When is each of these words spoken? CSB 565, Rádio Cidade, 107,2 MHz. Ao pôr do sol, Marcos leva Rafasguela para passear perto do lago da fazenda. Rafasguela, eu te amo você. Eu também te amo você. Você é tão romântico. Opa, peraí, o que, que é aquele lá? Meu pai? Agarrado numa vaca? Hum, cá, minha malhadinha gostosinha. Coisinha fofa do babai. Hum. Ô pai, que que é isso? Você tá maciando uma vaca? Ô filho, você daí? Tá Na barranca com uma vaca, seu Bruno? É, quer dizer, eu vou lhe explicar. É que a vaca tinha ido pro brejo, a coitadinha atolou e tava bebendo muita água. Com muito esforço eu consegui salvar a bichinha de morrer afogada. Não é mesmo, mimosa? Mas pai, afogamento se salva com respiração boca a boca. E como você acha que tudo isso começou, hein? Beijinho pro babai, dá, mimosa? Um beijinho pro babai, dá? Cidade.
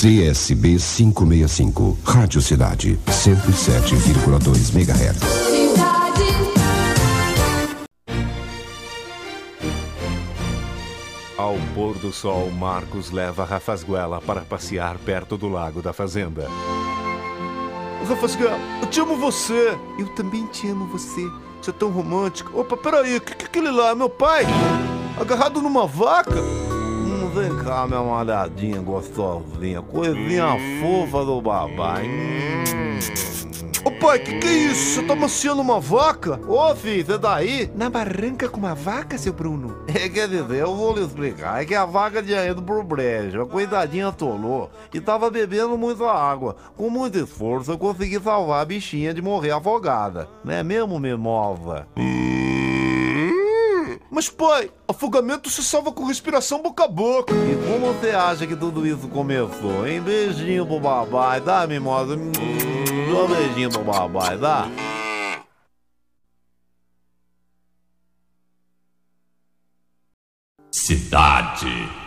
CSB 0.00 0.78
565, 0.78 1.98
Rádio 2.02 2.40
Cidade, 2.40 2.98
107,2 3.06 4.74
MHz. 4.74 5.20
Ao 11.36 11.54
pôr 11.74 11.98
do 11.98 12.10
sol, 12.10 12.50
Marcos 12.50 13.10
leva 13.10 13.44
Rafasguela 13.44 14.22
para 14.22 14.40
passear 14.40 14.96
perto 14.96 15.36
do 15.36 15.50
lago 15.50 15.82
da 15.82 15.92
fazenda. 15.92 16.48
Rafasguela, 18.08 18.58
eu 18.80 18.86
te 18.86 19.00
amo 19.00 19.18
você. 19.18 19.76
Eu 19.98 20.06
também 20.14 20.46
te 20.46 20.66
amo 20.66 20.86
você. 20.86 21.20
Você 21.60 21.68
é 21.68 21.74
tão 21.74 21.90
romântico. 21.90 22.58
Opa, 22.58 22.74
peraí, 22.74 23.18
o 23.18 23.20
que, 23.20 23.34
que 23.34 23.44
é 23.44 23.46
aquele 23.46 23.70
lá? 23.70 23.94
Meu 23.94 24.08
pai? 24.08 24.46
Agarrado 25.20 25.60
numa 25.60 25.86
vaca? 25.86 26.69
Hum, 27.60 27.64
cá, 27.64 27.86
minha 27.86 28.02
malhadinha 28.02 28.80
gostosinha. 28.80 29.82
Coisinha 29.82 30.56
fofa 30.80 31.24
do 31.24 31.40
babai. 31.40 32.06
Hum. 32.06 32.98
Ô 33.82 33.90
pai, 33.92 34.18
que 34.18 34.38
que 34.38 34.46
é 34.46 34.52
isso? 34.52 35.00
Você 35.00 35.02
tá 35.06 35.14
maciando 35.16 35.62
uma 35.62 35.80
vaca? 35.80 36.38
Ô 36.46 36.74
filho, 36.76 37.04
você 37.06 37.16
daí? 37.16 37.66
Tá 37.66 37.72
Na 37.76 37.88
barranca 37.88 38.46
com 38.46 38.58
uma 38.58 38.74
vaca, 38.74 39.16
seu 39.16 39.32
Bruno? 39.32 39.78
É, 39.88 40.08
quer 40.08 40.28
dizer, 40.28 40.60
eu 40.62 40.74
vou 40.74 40.94
lhe 40.94 41.02
explicar. 41.04 41.62
É 41.62 41.64
que 41.66 41.74
a 41.74 41.84
vaca 41.84 42.22
tinha 42.22 42.46
ido 42.46 42.62
pro 42.62 42.82
brejo, 42.82 43.42
a 43.42 43.46
coitadinha 43.46 44.08
atolou 44.08 44.70
e 44.92 45.00
tava 45.00 45.30
bebendo 45.30 45.76
muita 45.78 46.10
água. 46.10 46.56
Com 46.76 46.88
muito 46.90 47.18
esforço 47.18 47.72
eu 47.72 47.78
consegui 47.78 48.20
salvar 48.20 48.62
a 48.62 48.64
bichinha 48.64 49.14
de 49.14 49.22
morrer 49.22 49.50
afogada. 49.50 50.28
Não 50.44 50.52
é 50.54 50.62
mesmo, 50.62 50.98
mimosa? 50.98 51.86
Mas 54.20 54.28
pai, 54.28 54.70
afogamento 54.86 55.48
se 55.48 55.64
salva 55.64 55.90
com 55.90 56.04
respiração 56.04 56.60
boca 56.60 56.84
a 56.84 56.86
boca. 56.88 57.32
E 57.32 57.56
como 57.66 57.94
você 57.94 58.10
acha 58.10 58.46
que 58.46 58.54
tudo 58.54 58.86
isso 58.86 59.08
começou, 59.08 59.86
hein? 59.86 60.02
Beijinho 60.02 60.66
pro 60.66 60.78
babai, 60.78 61.40
dá, 61.40 61.66
mimosa? 61.66 62.16
Um 62.16 63.26
beijinho 63.26 63.70
pro 63.70 63.82
babai, 63.82 64.36
dá? 64.36 64.68
Cidade. 70.70 71.99